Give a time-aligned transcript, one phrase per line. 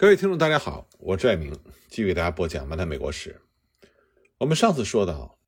[0.00, 1.52] 各位听众，大家好，我是爱明，
[1.88, 3.40] 继续给大家播讲《漫谈美国史》。
[4.38, 5.40] 我们上次说到，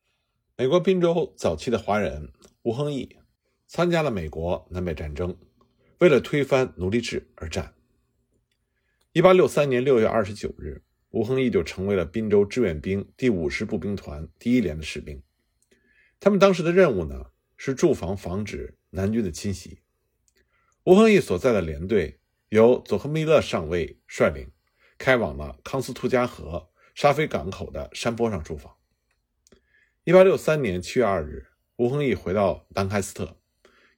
[0.56, 2.32] 美国宾州早期的华人
[2.62, 3.16] 吴亨义
[3.68, 5.38] 参加了美国南北战争，
[6.00, 7.72] 为了推翻奴隶制而战。
[9.12, 15.22] 一八六三年六月二十九日，吴亨义就成为了宾州志愿兵第五十步兵团第一连的士兵。
[16.18, 17.26] 他们当时的任务呢，
[17.56, 19.78] 是驻防防止南军的侵袭。
[20.82, 22.16] 吴亨义所在的连队。
[22.50, 24.50] 由佐赫密勒上尉率领，
[24.98, 28.76] 开往了康斯图加河沙菲港口的山坡上驻防。
[30.02, 31.46] 一八六三年七月二日，
[31.76, 33.36] 吴亨义回到兰开斯特，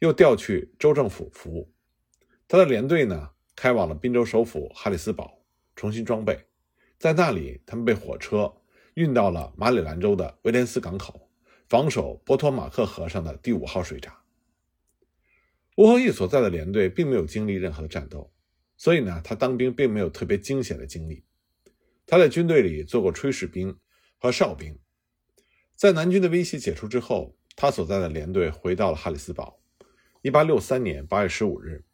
[0.01, 1.73] 又调去州政府服务。
[2.46, 5.43] 他的连队呢，开往了宾州首府哈里斯堡，
[5.74, 6.38] 重新装备。
[6.98, 8.55] 在那里，他们被火车
[8.93, 11.30] 运到了马里兰州的威廉斯港口，
[11.71, 14.23] 防守波托马克河上的第五号水闸。
[15.79, 18.30] 吴亨义所在的连队并没有经历任何的战斗。
[18.77, 21.25] 所以呢，他当兵并没有特别惊险的经历。
[22.07, 23.77] 他在军队里做过炊事兵
[24.19, 24.79] 和哨兵。
[25.74, 29.61] 在南军的威胁解除之后，他所在的连队回到了哈里斯堡。
[30.21, 31.85] 一八六三年八月十五日，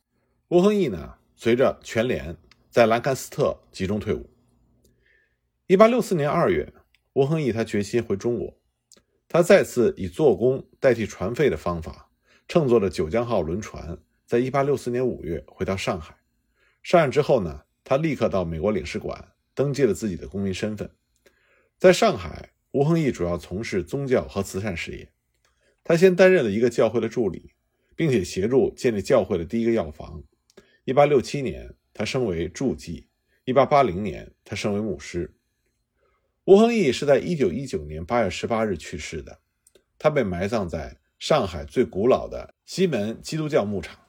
[0.49, 2.37] 吴亨义呢随着全连
[2.69, 4.29] 在兰堪斯特集中退伍。
[5.67, 6.71] 一八六四年二月，
[7.15, 8.61] 吴亨义他决心回中国，
[9.29, 12.11] 他再次以做工代替船费的方法，
[12.47, 16.18] 乘坐着九江号轮船，在一八六四年五月回到上海。
[16.89, 20.91] 上任之后呢，他立刻到美国领事馆登记了自己的公民身份。
[21.77, 25.13] 在上海，吴亨义主要从事宗教和慈善事业。
[25.85, 27.53] 他先担任了一个教会的助理，
[27.95, 30.23] 并且协助建立教会的第一个药房。
[30.87, 33.07] 1867年，他升为助祭
[33.45, 35.37] ；1880年，他升为牧师。
[36.45, 39.41] 吴亨义是在1919年8月18日去世的，
[39.99, 44.08] 他被埋葬在上海最古老的西门基督教牧场。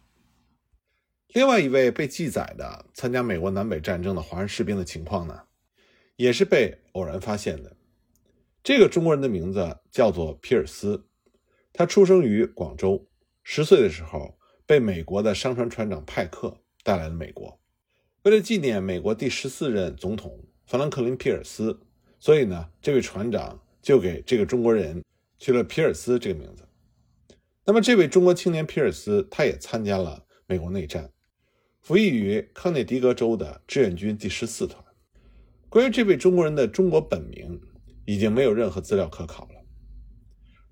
[1.34, 5.44] 另外一位被记载的参加美国南北战争的华人士兵的情况呢，
[6.16, 7.78] 也是被偶然发现的。
[8.64, 11.06] 这个中国人的名字叫做皮尔斯，
[11.72, 13.08] 他出生于广州，
[13.44, 17.60] 十岁的时候被美国的商船船长派克带来了美国。
[18.24, 21.80] 为了纪念美国第十四任总统富兰克林·皮尔斯，
[22.20, 25.04] 所以呢，这位船长就给这个中国人
[25.38, 26.68] 取了皮尔斯这个名字。
[27.66, 31.08] 那么，这位中国青年皮尔斯，他也参加了美国内战。
[31.82, 34.84] 服役于康涅狄格州的志愿军第十四团。
[35.70, 37.60] 关于这位中国人的中国本名，
[38.06, 39.56] 已经没有任何资料可考了，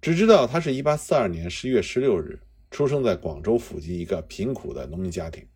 [0.02, 5.48] 只知道他是一八四二年十一月十六日出生在广州附近一个贫苦的农民家庭。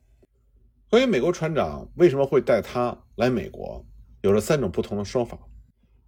[0.89, 3.85] 关于美国船长为什么会带他来美国，
[4.21, 5.37] 有了三种不同的说法。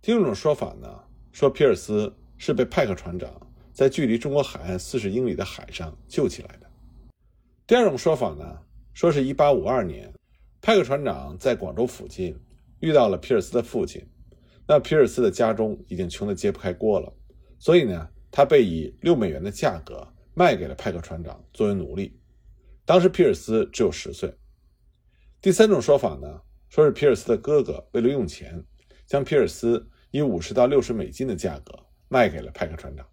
[0.02, 0.88] 第一种说法呢，
[1.32, 3.30] 说皮尔斯是被派克船长
[3.72, 6.70] 在距离中国海岸四十英里的海上救起来的。
[7.66, 8.60] 第二种说法呢？
[8.94, 10.14] 说是一八五二年，
[10.62, 12.40] 派克船长在广州附近
[12.80, 14.08] 遇到了皮尔斯的父亲。
[14.68, 17.12] 那皮尔斯的家中已经穷得揭不开锅了，
[17.58, 22.18] 所以呢，他被以六美元的价格卖给了派克船长作为奴隶。
[22.86, 24.32] 当时皮尔斯只有十岁。
[25.42, 26.40] 第三种说法呢，
[26.70, 28.64] 说是皮尔斯的哥哥为了用钱，
[29.08, 31.74] 将皮尔斯以五十到六十美金的价格
[32.10, 33.04] 卖给了派克船长。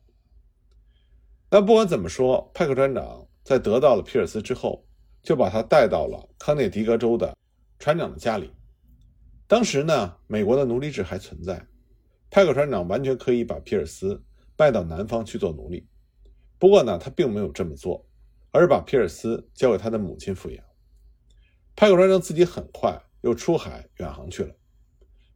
[1.49, 4.87] 但不管怎么说，派克船长在得到了皮尔斯之后。
[5.23, 7.37] 就把他带到了康涅狄格州的
[7.79, 8.53] 船长的家里。
[9.47, 11.67] 当时呢，美国的奴隶制还存在，
[12.31, 14.23] 派克船长完全可以把皮尔斯
[14.57, 15.87] 卖到南方去做奴隶。
[16.59, 18.07] 不过呢，他并没有这么做，
[18.51, 20.65] 而是把皮尔斯交给他的母亲抚养。
[21.75, 24.55] 派克船长自己很快又出海远航去了。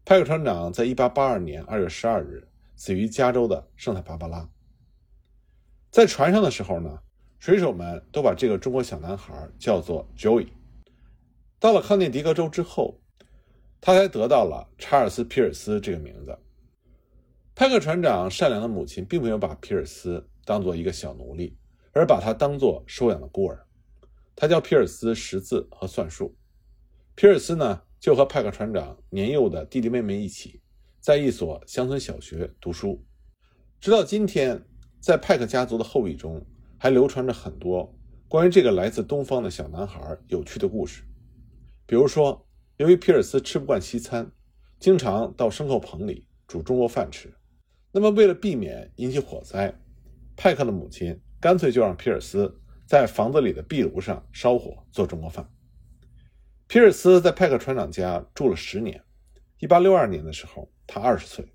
[0.05, 4.49] 派克船长在1882年2月12日死于加州的圣塔芭芭拉。
[5.91, 7.01] 在船上的时候呢。
[7.45, 10.47] 水手们都把这个中国小男孩叫做 Joey。
[11.61, 12.99] 到了康涅狄格州之后，
[13.83, 16.39] 他才得到了查尔斯·皮尔斯这个名字。
[17.55, 21.55] 派克船长善良的母亲并没有把皮尔斯当做一个小奴隶，
[21.93, 23.63] 而把他当做收养的孤儿。
[24.35, 26.35] 他教皮尔斯识字和算术。
[27.15, 30.63] 皮尔斯呢，就和派克船长年幼的弟弟妹妹一起，
[30.99, 33.05] 在一所乡村小学读书。
[33.79, 34.65] 直到今天，
[34.99, 36.43] 在派克家族的后裔中。
[36.79, 37.95] 还流传着很多
[38.29, 41.03] 关于这个来自东方的小男孩有趣的故事，
[41.87, 42.47] 比如说，
[42.79, 44.31] 由于皮尔斯吃不惯西餐，
[44.81, 47.33] 经常到牲口棚里煮中国饭吃，
[47.93, 49.73] 那么为了避免引起火灾，
[50.37, 52.53] 派克的母亲干脆就让皮尔斯
[52.87, 55.49] 在房子里的壁炉上烧火做中国饭。
[56.67, 59.01] 皮尔斯在派克船长家住了十年，
[59.59, 61.47] 一八六二年的时候，他二十岁。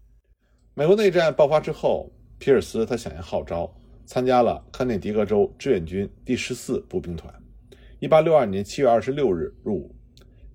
[0.76, 3.76] 美国内战爆发之后，皮尔斯他响应号召。
[4.10, 7.32] 参加了康涅狄格州志愿军第十四步兵团，
[8.00, 9.96] 一八六二年七月二十六日入伍。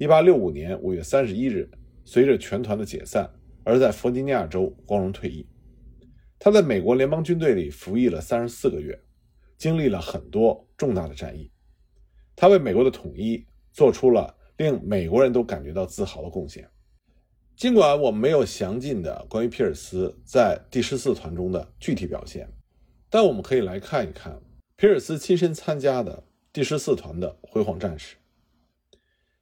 [0.00, 1.70] 1865年5月31日，
[2.04, 3.30] 随着全团的解散，
[3.62, 5.46] 而在弗吉尼亚州光荣退役。
[6.36, 9.00] 他在美国联邦军队里服役了34个月，
[9.56, 11.48] 经历了很多重大的战役。
[12.34, 16.68] 他为美国的统一做出了令美国人都感觉到自豪的贡献。
[17.56, 22.52] 尽管我们没有详尽的关于皮尔斯在第十四团中的具体表现，
[23.14, 24.42] 但我们可以来看一看
[24.74, 28.16] 皮尔斯亲身参加的第十四团的辉煌战史。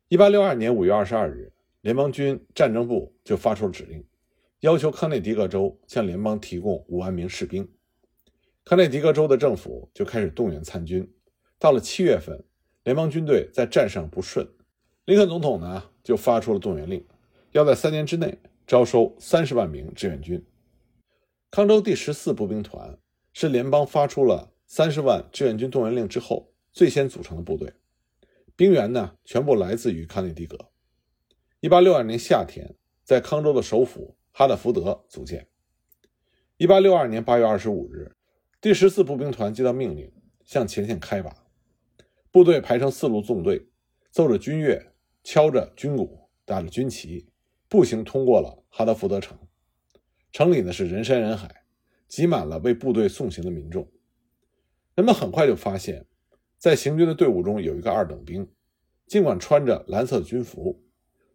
[0.08, 4.04] 一八六二年五月二十二日，联邦军战争部就发出了指令，
[4.60, 7.66] 要求康涅狄格州向联邦提供五万名士兵。
[8.62, 11.10] 康涅狄格州的政府就开始动员参军。
[11.58, 12.44] 到了七月份，
[12.84, 14.46] 联邦军队在战上不顺，
[15.06, 17.02] 林肯总统呢就发出了动员令。
[17.52, 20.44] 要在三年之内招收三十万名志愿军。
[21.50, 22.98] 康州第十四步兵团
[23.32, 27.73] 是联邦发出了三十万志愿军动员令之后最先组成的部队，
[28.56, 30.70] 兵员呢全部来自于康涅狄格。
[31.61, 32.75] 一八六二年夏天，
[33.05, 35.49] 在康州的首府哈德福德组建。
[36.56, 38.14] 一八六二年八月二十五日，
[38.61, 40.12] 第十四步兵团接到命令，
[40.44, 41.34] 向前线开拔。
[42.31, 43.69] 部队排成四路纵队，
[44.11, 44.93] 奏着军乐，
[45.23, 47.29] 敲着军鼓，打着军旗。
[47.69, 49.38] 步行通过了哈德福德城，
[50.31, 51.61] 城里呢是人山人海，
[52.12, 53.90] 挤满了为部队送行的民众。
[54.94, 56.04] 人们很快就发现，
[56.58, 58.46] 在行军的队伍中有一个二等兵，
[59.06, 60.84] 尽管穿着蓝色军服，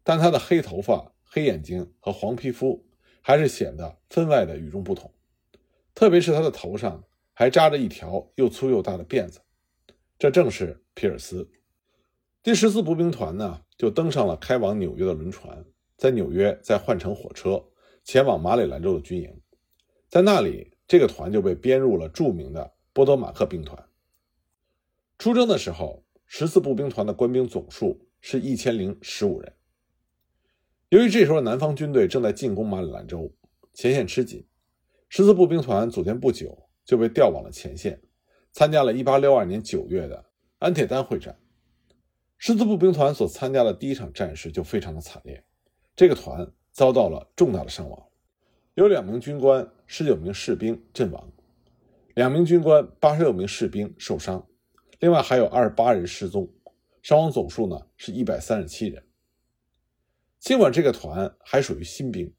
[0.03, 2.85] 但他的黑头发、黑眼睛和黄皮肤
[3.23, 5.11] 还是显得分外的与众不同。
[5.95, 7.03] 特别是他的头上
[7.33, 9.39] 还扎着一条又粗又大的辫子，
[10.19, 11.49] 这正是皮尔斯。
[12.43, 15.65] 第十四步兵团呢，就登上了开往纽约的轮船。
[15.97, 17.65] 在纽约，再换乘火车
[18.03, 19.41] 前往马里兰州的军营，
[20.07, 23.77] 在那里，这个团就被编入了著名的波多马克兵团。
[25.17, 29.53] 出征的时候，十四步兵团的官兵总数是一千零十五人。
[30.89, 33.29] 由于这时候南方军队正在进攻马里兰州，
[33.73, 34.45] 前线吃紧，
[35.09, 38.01] 十四步兵团组建不久就被调往了前线，
[38.53, 40.25] 参加了一八六二年九月的
[40.59, 41.37] 安铁丹会战。
[42.37, 45.43] 十四步兵团所参加的第一场战事就非常的惨烈。
[45.95, 48.07] 这个团遭到了重大的伤亡，
[48.75, 51.31] 有两名军官、十九名士兵阵亡，
[52.13, 54.45] 两名军官、八十六名士兵受伤，
[54.99, 56.53] 另外还有二十八人失踪，
[57.01, 59.01] 伤亡总数呢是一百三十七人。
[60.39, 62.31] 尽管这个团还属于新兵，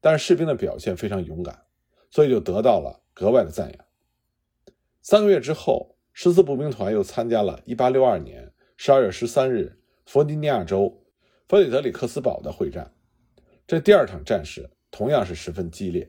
[0.00, 1.62] 但是士兵的表现非常勇敢，
[2.10, 3.84] 所以就得到了格外的赞扬。
[5.00, 11.00] 三个月之后，十四步兵团又参加了1862年12月13日弗吉尼亚州
[11.48, 12.92] 弗里德里克斯堡的会战。
[13.68, 16.08] 这第二场战事同样是十分激烈，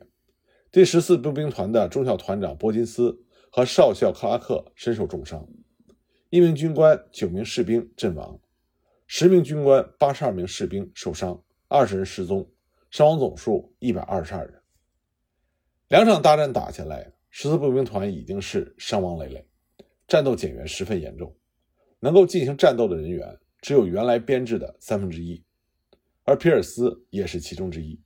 [0.72, 5.44] 第十四步兵团的中校团长波金斯和少校克拉克身受重伤，
[6.28, 8.40] 一名军官、九名士兵阵亡，
[9.08, 12.48] 十名军官、八十二名士兵受伤，二十人失踪，
[12.88, 14.62] 伤亡总数一百二十二人。
[15.88, 19.44] 两场大战打下来，十四步兵团已经是伤亡累累，
[20.06, 21.34] 战斗减员十分严重，
[21.98, 25.42] 能够进行战斗的人员只有原来编制的三分之一。
[26.22, 28.00] 而皮尔斯也是其中之一。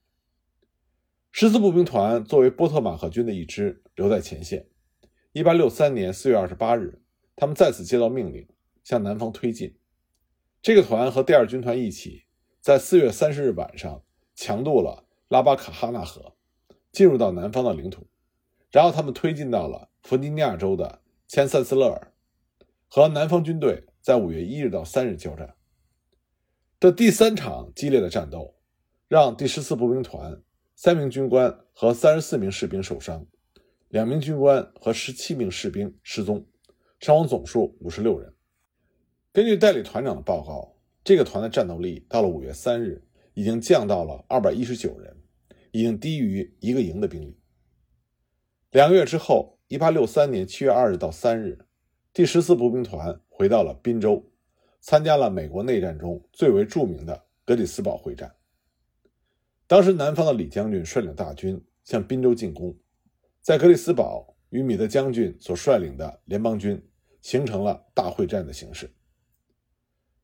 [1.36, 4.68] 十四步兵团作为波特马克军的一支，留在前线。
[5.32, 7.02] 一八六三年四月二十八日，
[7.34, 8.46] 他们再次接到命令，
[8.84, 9.76] 向南方推进。
[10.62, 12.22] 这个团和第二军团一起，
[12.60, 14.00] 在四月三十日晚上
[14.36, 16.36] 强渡了拉巴卡哈纳河，
[16.92, 18.06] 进入到南方的领土。
[18.70, 22.12] 然后他们推进到了弗吉尼亚州的千塞斯勒尔，
[22.86, 25.56] 和南方军队在五月一日到三日交战。
[26.78, 28.54] 这第三场激烈的战斗，
[29.08, 30.40] 让第十四步兵团
[30.76, 33.26] 三名军官和三十四名士兵受伤，
[33.88, 36.44] 两名军官和十七名士兵失踪，
[36.98, 38.34] 伤亡总数五十六人。
[39.32, 43.02] 根据代理团长的报告，这个团的战斗力到了五月三日
[43.34, 45.16] 已经降到了二百一十九人，
[45.70, 47.38] 已经低于一个营的兵力。
[48.72, 51.66] 两个月之后，一八六三年七月二日到三日，
[52.12, 54.30] 第十四步兵团回到了滨州。
[54.80, 58.30] 参加了美国内战中最为著名的格里斯堡会战。
[59.66, 62.76] 当时，南方的李将军率领大军向滨州进攻，
[63.40, 66.80] 在格里斯堡与米德将军所率领的联邦军
[67.22, 68.90] 形成了大会战的形式。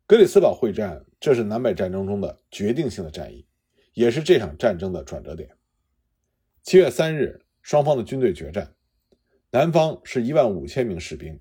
[0.06, 3.46] 格里斯堡会战，这是南北战争中的决定性的战役，
[3.94, 5.48] 也是这场战争的转折点。
[6.62, 8.74] 七月三日，双方的军队决战，
[9.50, 11.40] 南方是一万五千名士兵，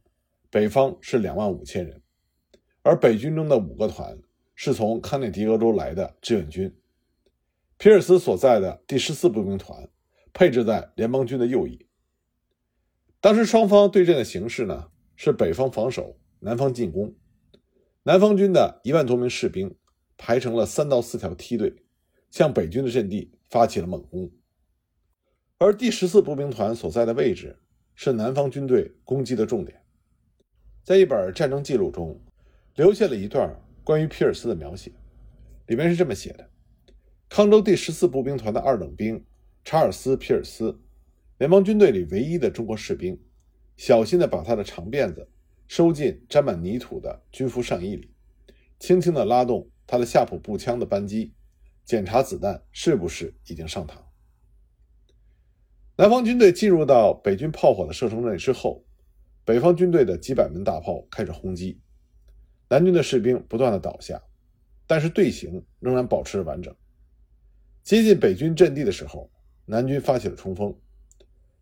[0.50, 2.02] 北方是两万五千人。
[2.82, 4.18] 而北军中的五个团
[4.56, 6.74] 是从康涅狄格州来的志愿军，
[7.80, 9.88] 皮尔斯所在的第十四步兵团
[10.34, 11.88] 配置在联邦军的右翼。
[13.22, 17.16] 当时双方对阵的形势呢是北方防守，南方进攻。
[18.04, 19.74] 南方军的一万多名士兵
[20.18, 21.74] 排成了三到四条梯队，
[22.30, 24.30] 向北军的阵地发起了猛攻。
[25.58, 27.58] 而第十四步兵团所在的位置
[27.96, 29.82] 是南方军队攻击的重点。
[30.84, 32.22] 在一本战争记录中，
[32.76, 34.92] 留下了一段关于皮尔斯的描写，
[35.68, 36.50] 里面是这么写的：
[37.30, 39.24] 康州第十四步兵团的二等兵
[39.64, 40.82] 查尔斯·皮尔斯，
[41.38, 43.22] 联邦军队里唯一的中国士兵，
[43.78, 45.30] 小心地把他的长辫子
[45.68, 48.12] 收进沾满泥土的军服上衣里，
[48.80, 51.32] 轻轻地拉动他的夏普步枪的扳机，
[51.86, 53.94] 检查子弹是不是已经上膛。
[55.98, 58.84] 南方军队进入到北军炮火的射程内之后，
[59.46, 61.80] 北方军队的几百门大炮开始轰击，
[62.70, 64.20] 南军的士兵不断的倒下，
[64.88, 66.76] 但是队形仍然保持着完整。
[67.90, 69.32] 接近北军阵地的时候，
[69.66, 70.72] 南军发起了冲锋。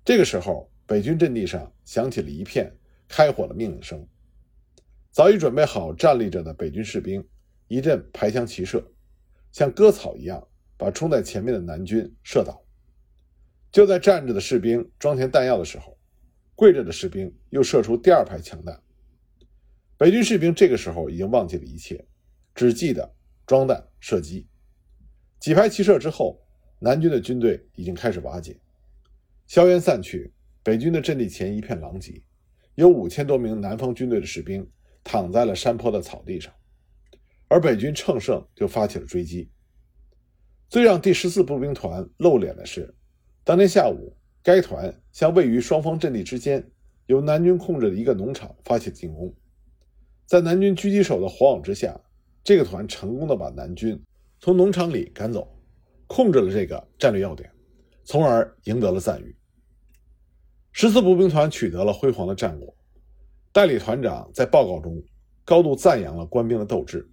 [0.04, 2.70] 这个时候，北军阵地上响起了一片
[3.08, 4.06] 开火的命令声。
[5.10, 7.26] 早已准备好站立着的北军士兵
[7.70, 8.86] 一阵排枪齐射，
[9.54, 12.62] 像割草一样把冲在前面的南军射倒。
[13.72, 15.98] 就在站着的士兵装填弹药的时候，
[16.56, 18.78] 跪着的士兵又射出第二排枪弹。
[19.96, 22.06] 北军士兵这个时候已经忘记了一切，
[22.54, 23.16] 只记得
[23.46, 24.46] 装弹射击。
[25.40, 26.40] 几排齐射之后，
[26.80, 28.60] 南军的军队已经开始瓦解，
[29.46, 32.22] 硝烟散去，北军的阵地前一片狼藉，
[32.76, 34.68] 有五千多名南方军队的士兵
[35.04, 36.54] 躺在了山坡的草地上，
[37.48, 39.50] 而北军乘胜就发起了追击。
[40.70, 42.94] 最让第十四步兵团露脸的是。
[43.44, 44.14] 当天下午，
[44.44, 46.62] 该团向位于双方阵地之间、
[47.06, 49.34] 由南军控制的一个农场发起进攻。
[50.26, 51.98] 在南军狙击手的火网之下，
[52.44, 53.98] 这个团成功的把南军
[54.40, 55.48] 从农场里赶走，
[56.06, 57.52] 控制了这个战略要点，
[58.04, 59.36] 从而赢得了赞誉。
[60.72, 62.76] 十四步兵团取得了辉煌的战果。
[63.52, 65.02] 代理团长在报告中
[65.44, 67.10] 高度赞扬了官兵的斗志。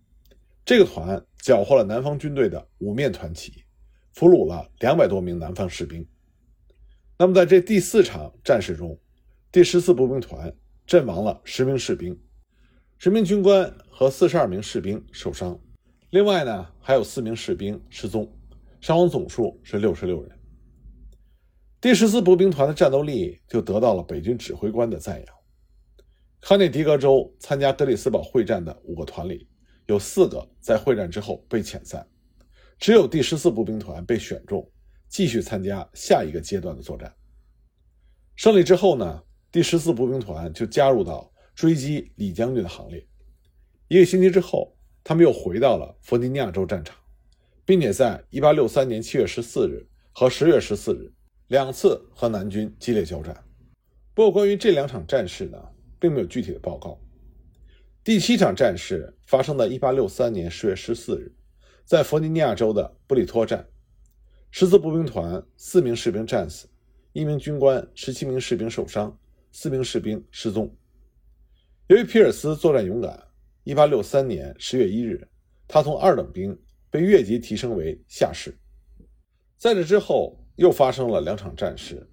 [0.66, 3.64] 这个团缴获了南方军队的五面团旗，
[4.12, 6.06] 俘虏了两百多名南方士兵。
[7.18, 8.98] 那么，在这第四场战事中，
[9.50, 10.54] 第十四步兵团
[10.86, 12.18] 阵亡了十名士兵，
[12.98, 15.58] 十名军官和四十二名士兵受伤。
[16.14, 18.32] 另外呢，还有四名士兵失踪，
[18.80, 20.30] 伤亡总数是六十六人。
[21.80, 25.36] 第十四步兵团的战斗力就得到了北军指挥官的赞扬。
[26.40, 29.48] 康涅狄格州参加格里斯堡会战的五个团里，
[29.86, 32.08] 有四个在会战之后被遣散，
[32.78, 34.64] 只有第十四步兵团被选中。
[35.08, 37.12] 继续参加下一个阶段的作战。
[38.36, 43.04] 胜利之后呢，第十四步兵团就加入到追击李将军的行列。
[43.88, 44.73] 一个星期之后，
[45.04, 46.96] 他们又回到了弗吉尼亚州战场，
[47.66, 51.12] 并且在1863年7月14日和10月14日
[51.48, 53.44] 两次和南军激烈交战。
[54.14, 55.58] 不过，关于这两场战事呢，
[56.00, 56.98] 并没有具体的报告。
[58.02, 61.32] 第七场战事发生在1863年10月14日，
[61.84, 63.66] 在弗吉尼亚州的布里托站。
[64.50, 66.68] 十字步兵团四名士兵战死，
[67.12, 69.18] 一名军官、十七名士兵受伤，
[69.52, 70.74] 四名士兵失踪。
[71.88, 73.20] 由于皮尔斯作战勇敢，
[73.64, 75.26] 一八六三年十月一日，
[75.66, 76.56] 他从二等兵
[76.90, 78.56] 被越级提升为下士。
[79.58, 82.06] 在这之后，又发生了两场战事，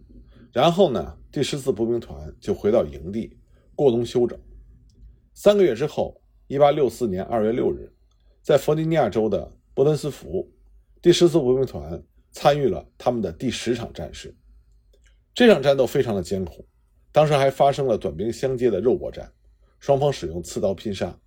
[0.52, 3.38] 然后呢，第十四步兵团就回到营地
[3.76, 4.40] 过冬休整。
[5.34, 7.94] 三个月之后，一八六四年二月六日，
[8.42, 10.52] 在弗吉尼亚州的伯恩斯福，
[11.02, 12.04] 第十四步兵团。
[12.34, 14.34] 参与了他们的第十场战事，
[15.34, 16.66] 这场战斗非常的艰苦，
[17.12, 19.30] 当时还发生了短兵相接的肉搏战，
[19.80, 21.20] 双方使用刺刀拼杀。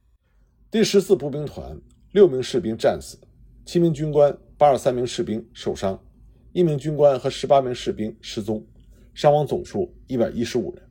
[0.75, 3.17] 第十四步兵团六名士兵战死，
[3.65, 6.05] 七名军官、八十三名士兵受伤，
[6.53, 8.67] 一名军官和十八名士兵失踪，
[9.15, 10.83] 伤亡总数一百一十五人。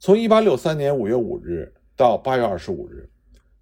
[0.00, 3.08] 从一八六三年五月五日到八月二十五日，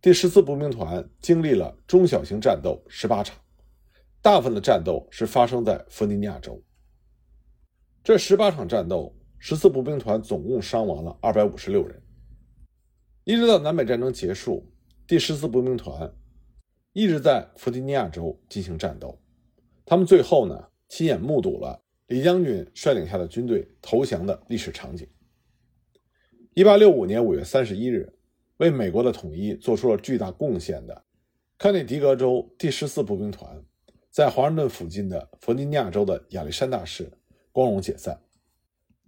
[0.01, 3.37] 第十四步兵团经历了中小型战斗十八场。
[4.23, 6.59] 大部分的战斗是发生在弗吉尼亚州。
[8.03, 12.03] 这十八场战斗，十四步兵团总共伤亡了二百五十六人。
[13.25, 14.67] 一直到南北战争结束，
[15.09, 16.13] 第十四步兵团
[16.93, 19.19] 一直在弗吉尼亚州进行战斗。
[19.87, 25.09] 他们最后呢，亲眼目睹了李将军率领下的军队投降的历史场景。
[26.53, 28.13] 一八六五年五月三十一日，
[28.59, 31.03] 为美国的统一做出了巨大贡献的
[31.57, 33.65] 康涅狄格州第十四步兵团。
[34.11, 37.11] 在华盛顿附近的弗吉尼亚州的亚历山大市，
[37.51, 38.21] 光荣解散。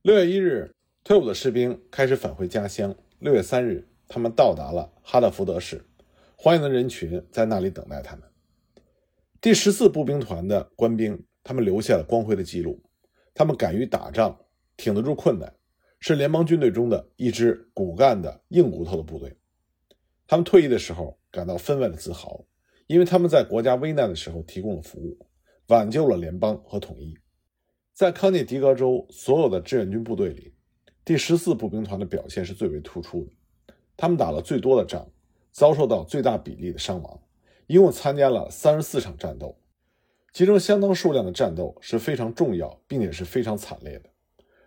[0.01, 2.97] 六月一日，退伍的士兵开始返回家乡。
[3.19, 5.85] 六月三日，他们到达了哈德福德市，
[6.43, 8.25] 欢迎的人群在那里等待他们。
[9.43, 12.83] 第十四步兵团的官兵，他们留下了光辉的记录。
[13.35, 14.41] 他们敢于打仗，
[14.75, 15.55] 挺得住困难，
[15.99, 19.37] 是联邦军队中的一支骨干的硬骨头的部队。
[20.27, 22.43] 他们退役的时候感到分外的自豪。
[22.87, 25.19] 因为他们在国家危难的时候提供了服务，
[25.67, 27.15] 挽救了联邦和统一。
[27.93, 30.55] 在康涅狄格州所有的志愿军部队里，
[31.05, 33.75] 第十四步兵团的表现是最为突出的。
[33.95, 35.07] 他们打了最多的仗，
[35.53, 37.21] 遭受到最大比例的伤亡，
[37.67, 39.57] 一共参加了三十四场战斗，
[40.33, 44.11] 其中相当数量的战斗是非常重要并且是非常惨烈的。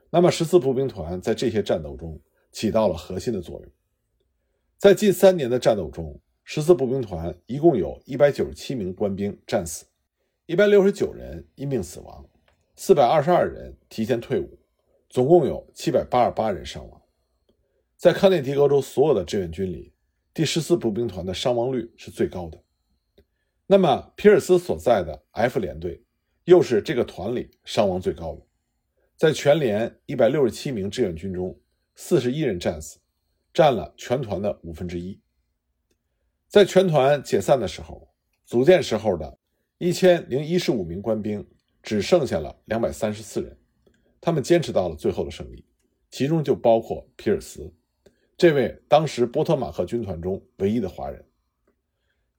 [0.10, 2.20] 那么，十四步兵团在这些战斗中
[2.52, 3.72] 起到了核心的作用。
[4.78, 9.86] 在近三年的战斗中，十四步兵团一共有一百九十七名官兵战死，
[10.46, 12.30] 一百六十九人因病死亡，
[12.76, 14.60] 四百二十二人提前退伍，
[15.10, 17.02] 总共有七百八十八人伤亡。
[17.96, 19.93] 在康涅狄格州所有的志愿军里，
[20.34, 22.60] 第十四步兵团的伤亡率是最高的。
[23.68, 26.04] 那么，皮尔斯所在的 F 连队
[26.46, 28.42] 又是这个团里伤亡最高的。
[29.16, 31.56] 在全连一百六十七名志愿军中，
[31.94, 33.00] 四十一人战死，
[33.54, 35.22] 占了全团的五分之一。
[36.48, 38.12] 在全团解散的时候，
[38.44, 39.38] 组建时候的
[39.78, 41.48] 一千零一十五名官兵
[41.84, 43.56] 只剩下了两百三十四人，
[44.20, 45.64] 他们坚持到了最后的胜利，
[46.10, 47.72] 其中就包括皮尔斯。
[48.36, 51.24] 这位当时波特马克军团中唯一的华人，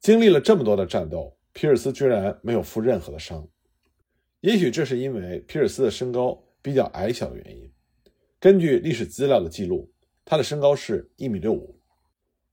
[0.01, 3.47] 经历了这么多的战斗，皮尔斯居然没有负任何的伤。
[4.41, 7.71] 也许这是因为皮尔斯的身高比较矮小的原因。
[8.39, 9.91] 根据历史资料的记录，
[10.25, 11.81] 他的身高是一米六五。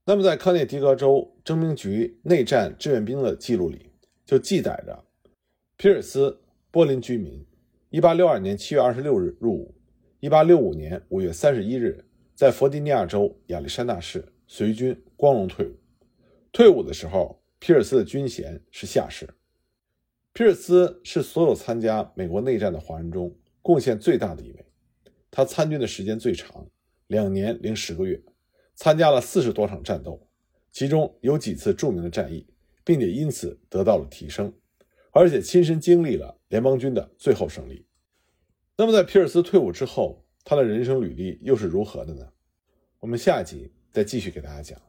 [0.06, 3.92] 那么，在康涅狄格州征兵局内战志愿兵的记录里，
[4.26, 5.04] 就记载着
[5.78, 7.46] 皮尔斯，柏林居民
[7.92, 9.76] ，1862年7月26日入伍
[10.22, 12.06] ，1865年5月31日。
[12.42, 15.78] 在弗吉尼亚州亚历山大市随军光荣退伍。
[16.52, 19.30] 退伍的时候，皮尔斯的军衔是下士。
[20.34, 23.32] 皮尔斯是所有参加美国内战的华人中
[23.62, 24.66] 贡献最大的一位。
[25.30, 26.68] 他参军的时间最长，
[27.06, 28.20] 两年零十个月，
[28.74, 30.28] 参加了四十多场战斗，
[30.72, 32.48] 其中有几次著名的战役，
[32.84, 34.52] 并且因此得到了提升，
[35.12, 37.86] 而且亲身经历了联邦军的最后胜利。
[38.78, 42.28] 那么，在皮尔斯退伍之后，他的人生履历又是如何的呢？
[43.00, 44.80] 我们下集再继续给大家讲。